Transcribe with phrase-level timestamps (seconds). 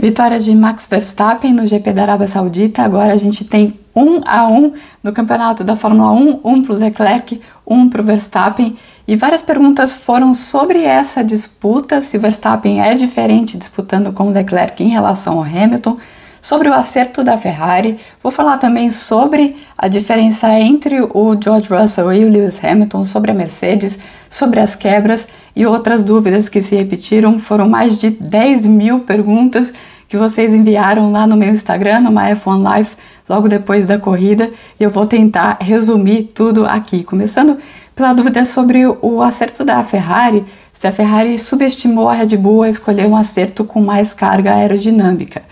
[0.00, 2.82] Vitória de Max Verstappen no GP da Arábia Saudita.
[2.82, 6.78] Agora a gente tem um a um no campeonato da Fórmula 1, um para o
[6.78, 8.76] Leclerc, um para o Verstappen.
[9.08, 14.30] E várias perguntas foram sobre essa disputa, se o Verstappen é diferente disputando com o
[14.30, 15.96] Leclerc em relação ao Hamilton,
[16.48, 17.98] sobre o acerto da Ferrari.
[18.22, 23.30] Vou falar também sobre a diferença entre o George Russell e o Lewis Hamilton, sobre
[23.30, 23.98] a Mercedes,
[24.30, 27.38] sobre as quebras e outras dúvidas que se repetiram.
[27.38, 29.70] Foram mais de 10 mil perguntas
[30.08, 32.96] que vocês enviaram lá no meu Instagram, no F1 Life,
[33.28, 37.04] logo depois da corrida, e eu vou tentar resumir tudo aqui.
[37.04, 37.58] Começando
[37.94, 42.70] pela dúvida sobre o acerto da Ferrari, se a Ferrari subestimou a Red Bull a
[42.70, 45.42] escolher um acerto com mais carga aerodinâmica.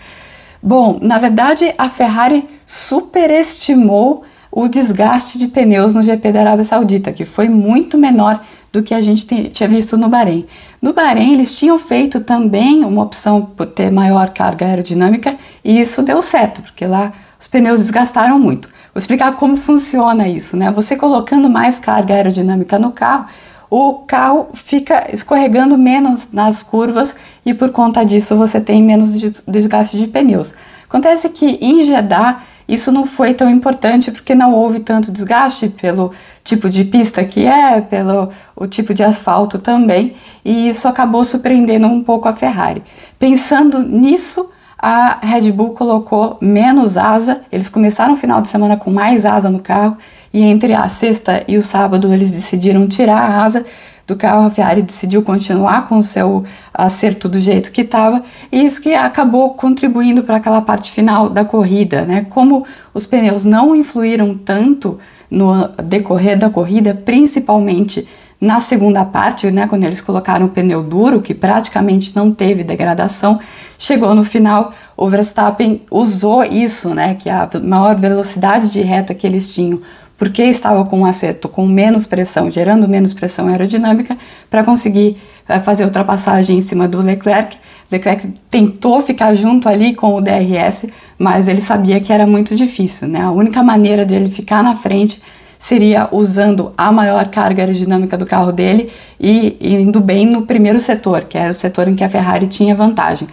[0.61, 7.11] Bom, na verdade, a Ferrari superestimou o desgaste de pneus no GP da Arábia Saudita,
[7.11, 8.41] que foi muito menor
[8.71, 10.45] do que a gente tinha visto no Bahrein.
[10.81, 16.01] No Bahrein, eles tinham feito também uma opção por ter maior carga aerodinâmica e isso
[16.01, 18.67] deu certo, porque lá os pneus desgastaram muito.
[18.93, 20.71] Vou explicar como funciona isso, né?
[20.71, 23.27] Você colocando mais carga aerodinâmica no carro,
[23.69, 27.15] o carro fica escorregando menos nas curvas
[27.45, 29.11] e por conta disso você tem menos
[29.47, 30.53] desgaste de pneus.
[30.87, 36.11] Acontece que em Jeddah isso não foi tão importante porque não houve tanto desgaste pelo
[36.43, 41.87] tipo de pista que é, pelo o tipo de asfalto também, e isso acabou surpreendendo
[41.87, 42.83] um pouco a Ferrari.
[43.17, 48.91] Pensando nisso, a Red Bull colocou menos asa, eles começaram o final de semana com
[48.91, 49.97] mais asa no carro,
[50.33, 53.65] e entre a sexta e o sábado eles decidiram tirar a asa
[54.05, 58.65] do carro, a Ferrari decidiu continuar com o seu acerto do jeito que estava, e
[58.65, 62.25] isso que acabou contribuindo para aquela parte final da corrida, né?
[62.29, 64.97] Como os pneus não influíram tanto
[65.29, 68.07] no decorrer da corrida, principalmente
[68.39, 73.39] na segunda parte, né, quando eles colocaram o pneu duro, que praticamente não teve degradação,
[73.79, 79.15] chegou no final, o Verstappen usou isso, né, que é a maior velocidade de reta
[79.15, 79.81] que eles tinham,
[80.17, 84.17] porque estava com um acerto com menos pressão, gerando menos pressão aerodinâmica,
[84.49, 85.17] para conseguir
[85.47, 87.57] uh, fazer ultrapassagem em cima do Leclerc.
[87.91, 93.07] Leclerc tentou ficar junto ali com o DRS, mas ele sabia que era muito difícil,
[93.07, 93.21] né?
[93.21, 95.21] A única maneira de ele ficar na frente
[95.59, 101.23] seria usando a maior carga aerodinâmica do carro dele e indo bem no primeiro setor,
[101.23, 103.27] que era o setor em que a Ferrari tinha vantagem.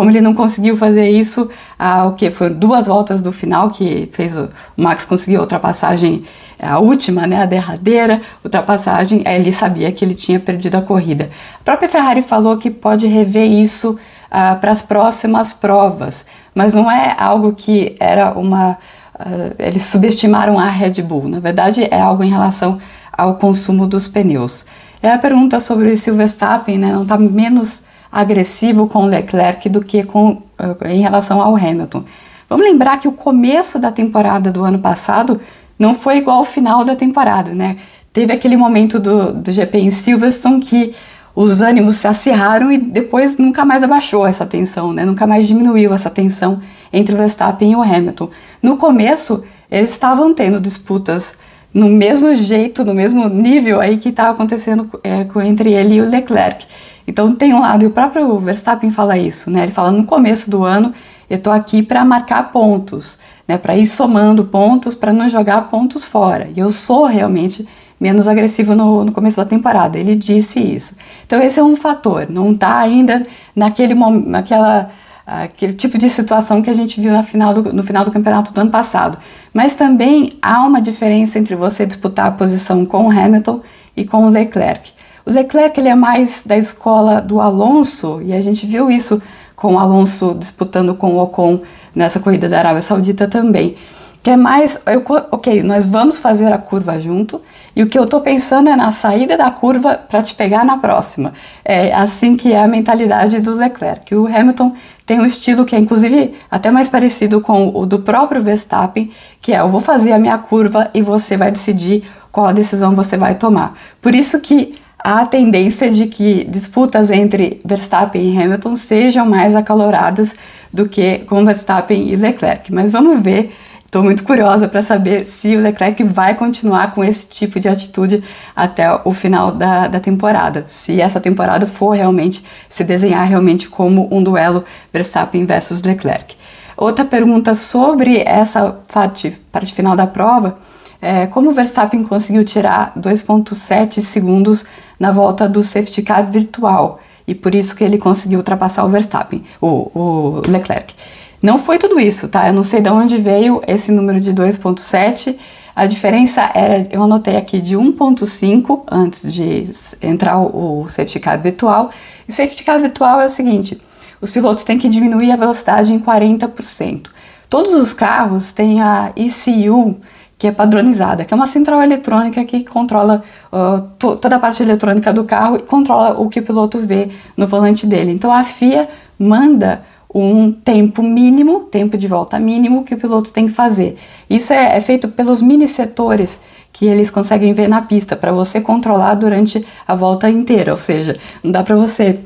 [0.00, 4.08] Como ele não conseguiu fazer isso, ah, o que foram duas voltas do final que
[4.12, 6.24] fez o, o Max conseguir a ultrapassagem,
[6.58, 11.28] a última, né, a derradeira ultrapassagem, ele sabia que ele tinha perdido a corrida.
[11.60, 13.98] A própria Ferrari falou que pode rever isso
[14.30, 16.24] ah, para as próximas provas,
[16.54, 18.78] mas não é algo que era uma
[19.20, 21.28] Uh, eles subestimaram a Red Bull.
[21.28, 22.78] Na verdade, é algo em relação
[23.12, 24.64] ao consumo dos pneus.
[25.02, 29.82] É a pergunta sobre se o Verstappen né, não está menos agressivo com Leclerc do
[29.82, 32.04] que com, uh, em relação ao Hamilton.
[32.48, 35.40] Vamos lembrar que o começo da temporada do ano passado
[35.78, 37.76] não foi igual ao final da temporada, né?
[38.12, 40.94] Teve aquele momento do, do GP em Silverstone que
[41.34, 45.04] os ânimos se acirraram e depois nunca mais abaixou essa tensão, né?
[45.04, 46.60] Nunca mais diminuiu essa tensão
[46.92, 48.28] entre o Verstappen e o Hamilton.
[48.60, 51.34] No começo, eles estavam tendo disputas
[51.72, 56.10] no mesmo jeito, no mesmo nível aí que estava acontecendo é, entre ele e o
[56.10, 56.66] Leclerc.
[57.10, 59.64] Então tem um lado, e o próprio Verstappen fala isso, né?
[59.64, 60.94] Ele fala no começo do ano,
[61.28, 63.58] eu estou aqui para marcar pontos, né?
[63.58, 66.48] Para ir somando pontos, para não jogar pontos fora.
[66.54, 69.98] E eu sou realmente menos agressivo no, no, começo da temporada.
[69.98, 70.96] Ele disse isso.
[71.26, 72.30] Então esse é um fator.
[72.30, 74.88] Não está ainda naquele naquela
[75.26, 78.60] aquele tipo de situação que a gente viu final do, no final do campeonato do
[78.60, 79.18] ano passado.
[79.52, 83.60] Mas também há uma diferença entre você disputar a posição com o Hamilton
[83.96, 84.92] e com o Leclerc.
[85.24, 89.20] O Leclerc ele é mais da escola do Alonso e a gente viu isso
[89.54, 91.60] com o Alonso disputando com o Ocon
[91.94, 93.76] nessa corrida da Arábia Saudita também.
[94.22, 97.40] Que é mais, eu, ok, nós vamos fazer a curva junto
[97.74, 100.76] e o que eu estou pensando é na saída da curva para te pegar na
[100.76, 101.32] próxima.
[101.64, 104.14] É assim que é a mentalidade do Leclerc.
[104.14, 104.74] O Hamilton
[105.06, 109.52] tem um estilo que é inclusive até mais parecido com o do próprio Verstappen, que
[109.52, 113.16] é eu vou fazer a minha curva e você vai decidir qual a decisão você
[113.16, 113.74] vai tomar.
[114.00, 120.34] Por isso que a tendência de que disputas entre Verstappen e Hamilton sejam mais acaloradas
[120.72, 122.72] do que com Verstappen e Leclerc.
[122.72, 123.50] Mas vamos ver.
[123.84, 128.22] Estou muito curiosa para saber se o Leclerc vai continuar com esse tipo de atitude
[128.54, 130.64] até o final da, da temporada.
[130.68, 136.36] Se essa temporada for realmente se desenhar realmente como um duelo Verstappen versus Leclerc.
[136.76, 140.56] Outra pergunta sobre essa parte, parte final da prova
[141.00, 144.64] é como o Verstappen conseguiu tirar 2,7 segundos
[144.98, 149.44] na volta do safety car virtual e por isso que ele conseguiu ultrapassar o Verstappen,
[149.60, 150.94] o, o Leclerc.
[151.42, 152.48] Não foi tudo isso, tá?
[152.48, 155.36] Eu não sei de onde veio esse número de 2.7.
[155.74, 159.70] A diferença era, eu anotei aqui, de 1.5 antes de
[160.02, 161.90] entrar o, o safety car virtual.
[162.28, 163.80] E o safety car virtual é o seguinte,
[164.20, 167.06] os pilotos têm que diminuir a velocidade em 40%.
[167.48, 169.96] Todos os carros têm a ECU,
[170.40, 173.22] que é padronizada, que é uma central eletrônica que controla
[173.52, 177.10] uh, to toda a parte eletrônica do carro e controla o que o piloto vê
[177.36, 178.10] no volante dele.
[178.10, 178.88] Então a FIA
[179.18, 179.82] manda
[180.12, 183.98] um tempo mínimo, tempo de volta mínimo que o piloto tem que fazer.
[184.30, 186.40] Isso é, é feito pelos mini setores
[186.72, 191.18] que eles conseguem ver na pista para você controlar durante a volta inteira, ou seja,
[191.44, 192.20] não dá para você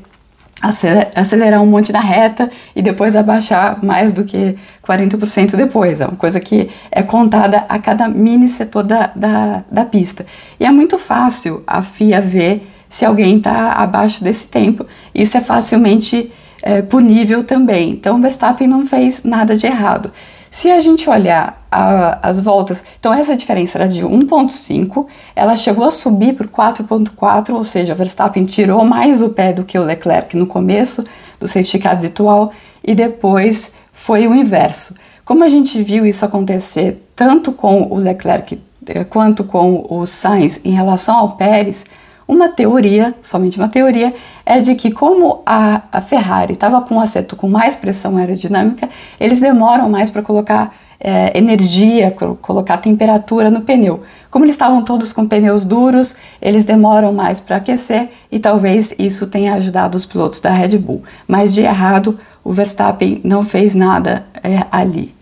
[1.15, 6.01] acelerar um monte na reta e depois abaixar mais do que 40% depois.
[6.01, 10.25] É uma coisa que é contada a cada mini setor da, da, da pista.
[10.59, 14.85] E é muito fácil a FIA ver se alguém está abaixo desse tempo.
[15.13, 16.31] Isso é facilmente
[16.61, 17.91] é, punível também.
[17.91, 20.11] Então, Verstappen não fez nada de errado.
[20.49, 25.05] Se a gente olhar a, as voltas, então essa diferença era de 1.5,
[25.35, 29.63] ela chegou a subir por 4.4, ou seja, o Verstappen tirou mais o pé do
[29.63, 31.03] que o Leclerc no começo
[31.39, 32.51] do safety car virtual
[32.83, 34.95] e depois foi o inverso.
[35.23, 40.61] Como a gente viu isso acontecer tanto com o Leclerc eh, quanto com o Sainz
[40.63, 41.85] em relação ao Pérez,
[42.27, 44.13] uma teoria, somente uma teoria,
[44.45, 48.89] é de que como a, a Ferrari estava com um acerto com mais pressão aerodinâmica,
[49.19, 52.09] eles demoram mais para colocar é, energia,
[52.41, 54.01] colocar temperatura no pneu.
[54.31, 59.27] Como eles estavam todos com pneus duros, eles demoram mais para aquecer e talvez isso
[59.27, 61.03] tenha ajudado os pilotos da Red Bull.
[61.27, 65.13] Mas de errado, o Verstappen não fez nada é, ali.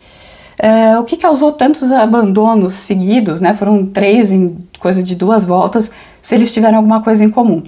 [0.58, 3.54] É, o que causou tantos abandonos seguidos, né?
[3.54, 5.92] Foram três em coisa de duas voltas
[6.24, 7.62] se eles tiveram alguma coisa em comum.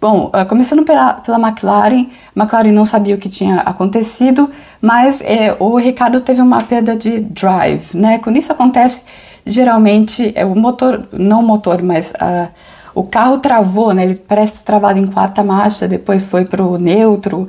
[0.00, 4.48] Bom, uh, começando pela, pela McLaren, McLaren não sabia o que tinha acontecido,
[4.80, 8.18] mas é, o Ricardo teve uma perda de drive, né?
[8.18, 9.02] Quando isso acontece,
[9.44, 12.48] geralmente é o motor, não o motor, mas uh,
[12.94, 14.04] o carro travou, né?
[14.04, 17.48] Ele parece travado em quarta marcha, depois foi para o neutro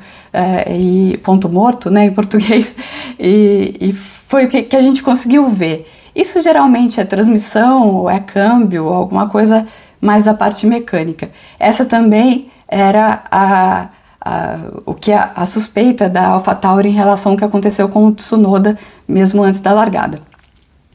[0.68, 2.06] e ponto morto, né?
[2.06, 2.76] Em português,
[3.20, 5.88] e, e foi o que, que a gente conseguiu ver.
[6.16, 9.68] Isso geralmente é transmissão, ou é câmbio, alguma coisa
[10.02, 11.30] mais da parte mecânica.
[11.60, 13.90] Essa também era a,
[14.22, 18.12] a, o que a, a suspeita da AlphaTauri em relação ao que aconteceu com o
[18.12, 20.22] Tsunoda mesmo antes da largada.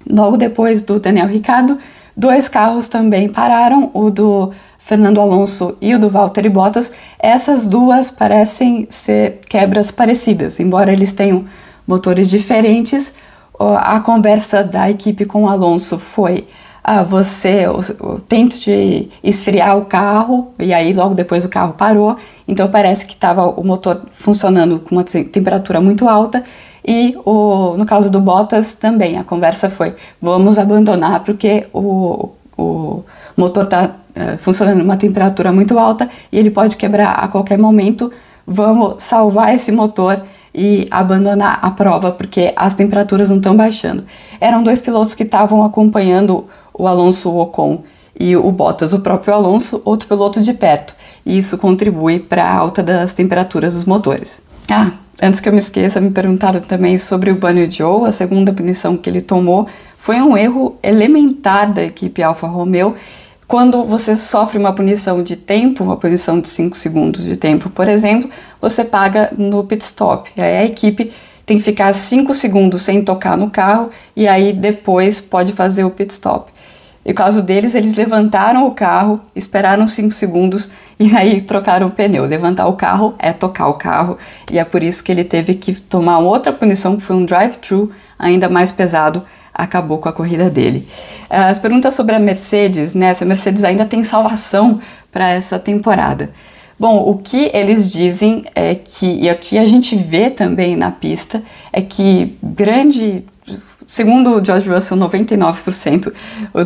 [0.08, 1.78] Logo depois do Daniel Ricciardo,
[2.16, 6.92] dois carros também pararam, o do Fernando Alonso e o do Valtteri Bottas.
[7.18, 11.46] Essas duas parecem ser quebras parecidas, embora eles tenham
[11.86, 13.14] motores diferentes.
[13.58, 16.46] A conversa da equipe com o Alonso foi
[16.86, 17.64] ah, você
[18.28, 23.14] tenta de esfriar o carro e aí logo depois o carro parou, então parece que
[23.14, 26.44] estava o motor funcionando com uma temperatura muito alta.
[26.86, 33.02] E o, no caso do Bottas também a conversa foi vamos abandonar porque o, o
[33.34, 37.58] motor está uh, eh, funcionando uma temperatura muito alta e ele pode quebrar a qualquer
[37.58, 38.12] momento,
[38.46, 40.22] vamos salvar esse motor
[40.54, 44.04] e abandonar a prova porque as temperaturas não estão baixando.
[44.38, 46.44] Eram dois pilotos que estavam acompanhando
[46.76, 47.84] o Alonso Ocon
[48.18, 50.94] e o Bottas, o próprio Alonso, outro piloto de perto.
[51.24, 54.40] E isso contribui para a alta das temperaturas dos motores.
[54.70, 58.52] Ah, antes que eu me esqueça, me perguntaram também sobre o Bunny Joe, a segunda
[58.52, 59.66] punição que ele tomou
[59.98, 62.94] foi um erro elementar da equipe Alfa Romeo.
[63.46, 67.88] Quando você sofre uma punição de tempo, uma punição de 5 segundos de tempo, por
[67.88, 68.28] exemplo,
[68.60, 70.30] você paga no pit stop.
[70.36, 71.12] Aí a equipe
[71.46, 75.90] tem que ficar 5 segundos sem tocar no carro e aí depois pode fazer o
[75.90, 76.50] pit stop.
[77.04, 81.90] E no caso deles, eles levantaram o carro, esperaram 5 segundos e aí trocaram o
[81.90, 82.24] pneu.
[82.24, 84.16] Levantar o carro é tocar o carro,
[84.50, 87.90] e é por isso que ele teve que tomar outra punição, que foi um drive-thru
[88.18, 90.88] ainda mais pesado, acabou com a corrida dele.
[91.28, 93.12] As perguntas sobre a Mercedes, né?
[93.12, 94.80] Se a Mercedes ainda tem salvação
[95.12, 96.30] para essa temporada.
[96.78, 100.90] Bom, o que eles dizem é que, e o que a gente vê também na
[100.90, 101.42] pista,
[101.72, 103.24] é que grande
[103.86, 106.12] segundo o George Russell, 99%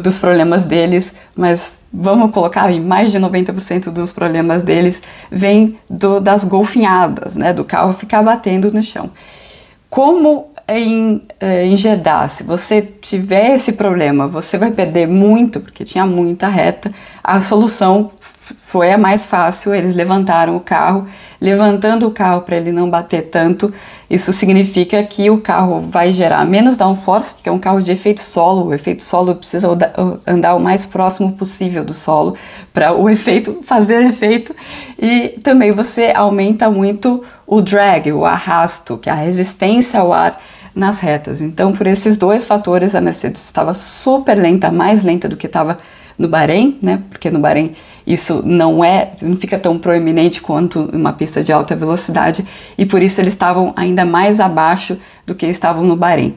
[0.02, 6.20] dos problemas deles, mas vamos colocar aí, mais de 90% dos problemas deles vem do,
[6.20, 9.10] das golfinhadas, né, do carro ficar batendo no chão.
[9.90, 15.82] Como em, eh, em Jeddah, se você tiver esse problema, você vai perder muito, porque
[15.82, 16.92] tinha muita reta,
[17.24, 18.10] a solução
[18.60, 21.06] foi a mais fácil, eles levantaram o carro,
[21.40, 23.72] levantando o carro para ele não bater tanto,
[24.10, 28.20] isso significa que o carro vai gerar menos downforce, porque é um carro de efeito
[28.20, 29.68] solo, o efeito solo precisa
[30.26, 32.34] andar o mais próximo possível do solo
[32.72, 34.56] para o efeito fazer efeito,
[34.98, 40.40] e também você aumenta muito o drag, o arrasto, que é a resistência ao ar
[40.74, 41.40] nas retas.
[41.42, 45.78] Então, por esses dois fatores, a Mercedes estava super lenta, mais lenta do que estava
[46.16, 47.02] no Bahrein, né?
[47.10, 47.74] Porque no Bahrein
[48.08, 52.42] isso não é, não fica tão proeminente quanto uma pista de alta velocidade
[52.78, 54.96] e por isso eles estavam ainda mais abaixo
[55.26, 56.34] do que estavam no Bahrein.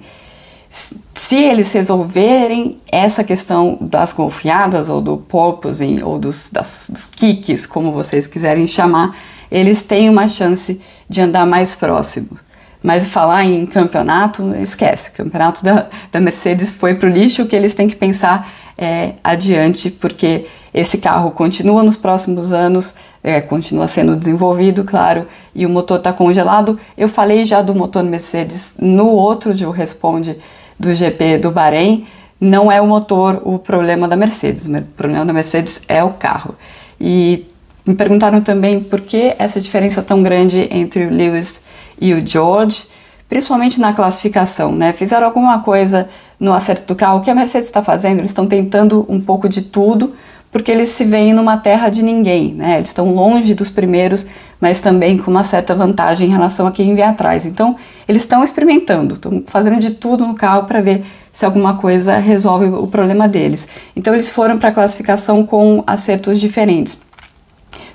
[0.70, 7.66] Se eles resolverem essa questão das confiadas ou do porpoising ou dos, das, dos kicks,
[7.66, 9.16] como vocês quiserem chamar,
[9.50, 12.38] eles têm uma chance de andar mais próximo.
[12.84, 15.12] Mas falar em campeonato, esquece.
[15.12, 17.46] O campeonato da, da Mercedes foi para o lixo.
[17.46, 23.42] Que eles têm que pensar é adiante, porque esse carro continua nos próximos anos, é,
[23.42, 26.80] continua sendo desenvolvido, claro, e o motor está congelado.
[26.98, 30.38] Eu falei já do motor Mercedes no outro de o Responde
[30.80, 32.06] do GP do Bahrein.
[32.40, 36.56] Não é o motor o problema da Mercedes, o problema da Mercedes é o carro.
[37.00, 37.46] E
[37.86, 41.62] me perguntaram também por que essa diferença tão grande entre o Lewis
[42.00, 42.84] e o George,
[43.32, 44.92] principalmente na classificação, né?
[44.92, 47.20] Fizeram alguma coisa no acerto do carro.
[47.20, 48.20] O que a Mercedes está fazendo?
[48.20, 50.14] Eles estão tentando um pouco de tudo,
[50.52, 52.76] porque eles se veem numa terra de ninguém, né?
[52.76, 54.26] Eles estão longe dos primeiros,
[54.60, 57.46] mas também com uma certa vantagem em relação a quem vem atrás.
[57.46, 62.18] Então, eles estão experimentando, estão fazendo de tudo no carro para ver se alguma coisa
[62.18, 63.66] resolve o problema deles.
[63.96, 67.00] Então, eles foram para a classificação com acertos diferentes.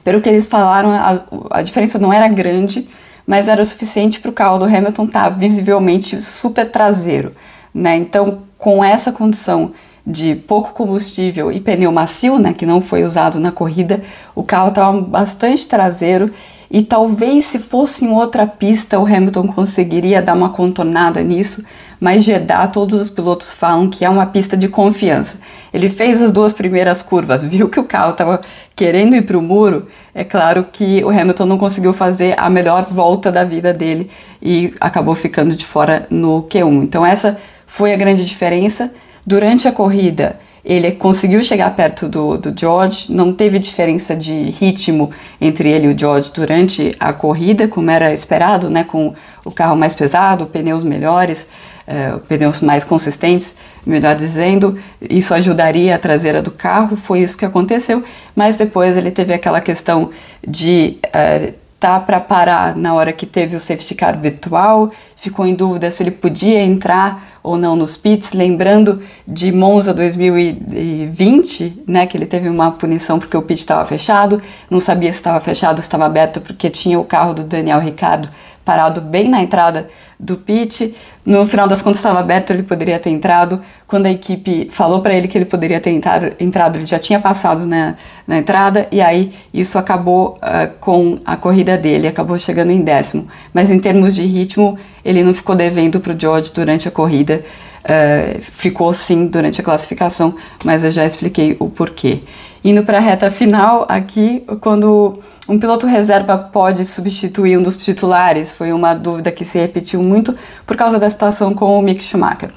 [0.03, 2.89] Pelo que eles falaram, a, a diferença não era grande,
[3.27, 7.33] mas era o suficiente para o carro do Hamilton estar tá visivelmente super traseiro.
[7.75, 7.97] Né?
[7.97, 9.73] Então, com essa condição
[10.07, 14.03] de pouco combustível e pneu macio, né, que não foi usado na corrida,
[14.37, 16.31] o carro estava bastante traseiro
[16.71, 21.65] e talvez se fosse em outra pista o Hamilton conseguiria dar uma contornada nisso,
[22.01, 25.39] mas Jeddah todos os pilotos falam que é uma pista de confiança.
[25.73, 28.41] Ele fez as duas primeiras curvas, viu que o carro estava
[28.75, 32.85] querendo ir para o muro, é claro que o Hamilton não conseguiu fazer a melhor
[32.85, 34.11] volta da vida dele
[34.41, 36.83] e acabou ficando de fora no Q1.
[36.83, 38.93] Então essa foi a grande diferença.
[39.27, 45.13] Durante a corrida, ele conseguiu chegar perto do, do George, não teve diferença de ritmo
[45.41, 49.77] entre ele e o George durante a corrida, como era esperado, né, com o carro
[49.77, 51.47] mais pesado, pneus melhores,
[51.87, 57.45] uh, pneus mais consistentes, melhor dizendo, isso ajudaria a traseira do carro, foi isso que
[57.45, 58.03] aconteceu,
[58.35, 60.11] mas depois ele teve aquela questão
[60.47, 65.55] de uh, tá para parar na hora que teve o safety car virtual, ficou em
[65.55, 72.17] dúvida se ele podia entrar ou não nos pits, lembrando de Monza 2020, né, que
[72.17, 74.41] ele teve uma punição porque o pit estava fechado,
[74.71, 78.31] não sabia se estava fechado, se estava aberto porque tinha o carro do Daniel Ricciardo
[78.67, 80.93] parado bem na entrada do pit.
[81.25, 83.63] No final das contas estava aberto, ele poderia ter entrado.
[83.87, 87.65] Quando a equipe falou para ele que ele poderia ter entrado, ele já tinha passado
[87.65, 87.95] na,
[88.27, 93.29] na entrada e aí isso acabou uh, com a corrida dele, acabou chegando em décimo.
[93.55, 97.45] Mas em termos de ritmo, ele não ficou devendo para o George durante a corrida.
[97.85, 102.19] Uh, ficou sim durante a classificação, mas eu já expliquei o porquê.
[102.67, 108.51] Indo para a reta final, aqui, quando um piloto reserva pode substituir um dos titulares,
[108.51, 112.51] foi uma dúvida que se repetiu muito por causa da situação com o Mick Schumacher.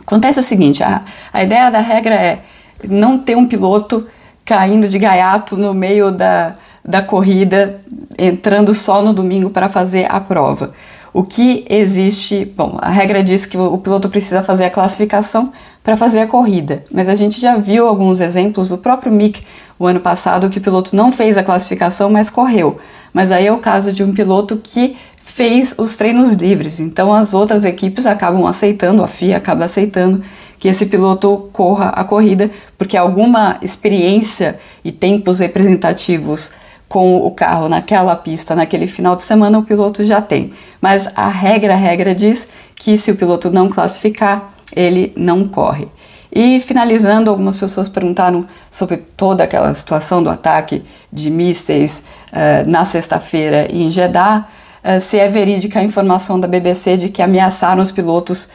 [0.00, 1.00] Acontece o seguinte: a,
[1.32, 2.42] a ideia da regra é
[2.86, 4.06] não ter um piloto
[4.44, 7.80] caindo de gaiato no meio da, da corrida,
[8.18, 10.74] entrando só no domingo para fazer a prova.
[11.10, 15.96] O que existe, bom, a regra diz que o piloto precisa fazer a classificação para
[15.96, 19.42] fazer a corrida, mas a gente já viu alguns exemplos do próprio Mick
[19.78, 22.78] o ano passado que o piloto não fez a classificação, mas correu.
[23.12, 27.34] Mas aí é o caso de um piloto que fez os treinos livres, então as
[27.34, 30.22] outras equipes acabam aceitando, a FIA acaba aceitando
[30.58, 32.48] que esse piloto corra a corrida,
[32.78, 36.52] porque alguma experiência e tempos representativos
[36.88, 40.52] com o carro naquela pista, naquele final de semana, o piloto já tem.
[40.80, 45.88] Mas a regra, a regra diz que se o piloto não classificar, ele não corre.
[46.34, 52.02] E finalizando, algumas pessoas perguntaram sobre toda aquela situação do ataque de mísseis
[52.32, 54.48] uh, na sexta-feira em Jeddah,
[54.82, 58.48] uh, se é verídica a informação da BBC de que ameaçaram os pilotos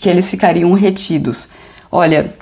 [0.00, 1.48] que eles ficariam retidos.
[1.90, 2.32] Olha,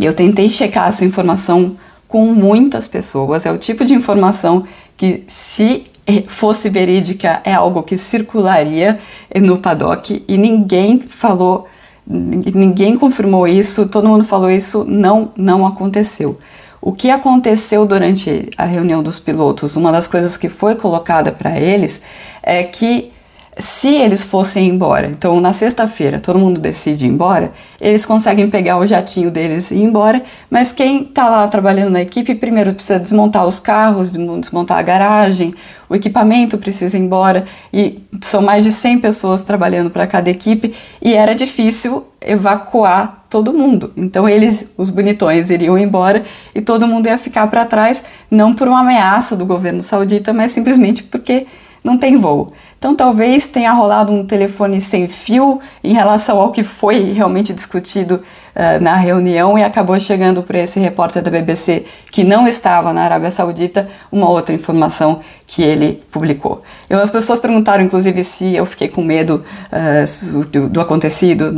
[0.00, 3.46] eu tentei checar essa informação com muitas pessoas.
[3.46, 4.64] É o tipo de informação
[4.96, 5.86] que, se
[6.28, 9.00] fosse verídica, é algo que circularia
[9.42, 11.66] no paddock e ninguém falou,
[12.06, 16.38] ninguém confirmou isso, todo mundo falou isso, não, não aconteceu.
[16.80, 21.58] O que aconteceu durante a reunião dos pilotos, uma das coisas que foi colocada para
[21.58, 22.02] eles
[22.42, 23.13] é que
[23.56, 28.78] se eles fossem embora, então na sexta-feira todo mundo decide ir embora, eles conseguem pegar
[28.78, 32.98] o jatinho deles e ir embora, mas quem está lá trabalhando na equipe primeiro precisa
[32.98, 35.54] desmontar os carros, desmontar a garagem,
[35.88, 40.74] o equipamento precisa ir embora e são mais de 100 pessoas trabalhando para cada equipe
[41.00, 43.92] e era difícil evacuar todo mundo.
[43.96, 48.66] Então eles, os bonitões, iriam embora e todo mundo ia ficar para trás, não por
[48.66, 51.46] uma ameaça do governo saudita, mas simplesmente porque
[51.84, 52.52] não tem voo.
[52.84, 58.16] Então talvez tenha rolado um telefone sem fio em relação ao que foi realmente discutido
[58.54, 63.00] uh, na reunião e acabou chegando para esse repórter da BBC que não estava na
[63.04, 66.62] Arábia Saudita uma outra informação que ele publicou.
[66.90, 71.52] E as pessoas perguntaram inclusive se eu fiquei com medo uh, do, do acontecido.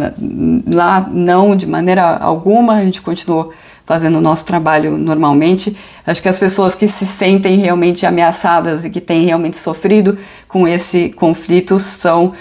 [0.65, 3.53] Lá não, de maneira alguma, a gente continuou
[3.87, 5.75] fazendo o nosso trabalho normalmente.
[6.05, 10.67] Acho que as pessoas que se sentem realmente ameaçadas e que têm realmente sofrido com
[10.67, 12.35] esse conflito são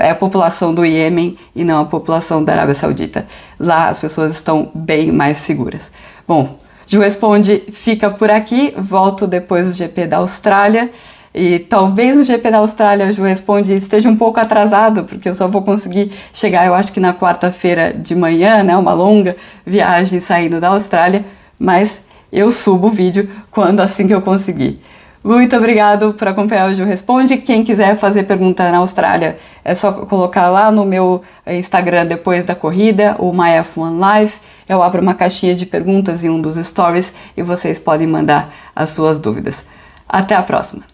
[0.00, 3.26] é a população do Iêmen e não a população da Arábia Saudita.
[3.58, 5.90] Lá as pessoas estão bem mais seguras.
[6.28, 10.92] Bom, Ju Responde fica por aqui, volto depois do GP da Austrália.
[11.34, 15.48] E talvez o GP da Austrália, o responde, esteja um pouco atrasado, porque eu só
[15.48, 18.76] vou conseguir chegar, eu acho que na quarta-feira de manhã, né?
[18.76, 19.36] Uma longa
[19.66, 21.24] viagem saindo da Austrália,
[21.58, 24.80] mas eu subo o vídeo quando assim que eu conseguir.
[25.24, 27.38] Muito obrigado por acompanhar o Ju Responde.
[27.38, 32.54] Quem quiser fazer pergunta na Austrália, é só colocar lá no meu Instagram depois da
[32.54, 34.34] corrida, o MyF1 Live.
[34.68, 38.90] Eu abro uma caixinha de perguntas em um dos stories e vocês podem mandar as
[38.90, 39.64] suas dúvidas.
[40.06, 40.93] Até a próxima!